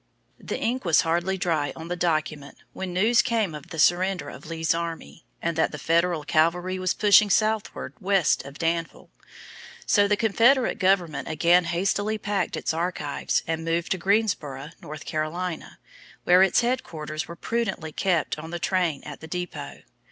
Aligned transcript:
The 0.39 0.57
ink 0.57 0.83
was 0.83 1.01
hardly 1.01 1.37
dry 1.37 1.71
on 1.75 1.87
the 1.87 1.95
document 1.95 2.57
when 2.73 2.91
news 2.91 3.21
came 3.21 3.53
of 3.53 3.67
the 3.69 3.77
surrender 3.77 4.31
of 4.31 4.47
Lee's 4.47 4.73
army, 4.73 5.25
and 5.43 5.55
that 5.57 5.71
the 5.71 5.77
Federal 5.77 6.23
cavalry 6.23 6.79
was 6.79 6.95
pushing 6.95 7.29
southward 7.29 7.93
west 7.99 8.43
of 8.43 8.57
Danville. 8.57 9.11
So 9.85 10.07
the 10.07 10.17
Confederate 10.17 10.79
government 10.79 11.27
again 11.27 11.65
hastily 11.65 12.17
packed 12.17 12.57
its 12.57 12.73
archives 12.73 13.43
and 13.45 13.63
moved 13.63 13.91
to 13.91 13.99
Greensboro, 13.99 14.71
North 14.81 15.05
Carolina, 15.05 15.77
where 16.23 16.41
its 16.41 16.61
headquarters 16.61 17.27
were 17.27 17.35
prudently 17.35 17.91
kept 17.91 18.39
on 18.39 18.49
the 18.49 18.57
train 18.57 19.03
at 19.03 19.19
the 19.19 19.27
depot. 19.27 19.81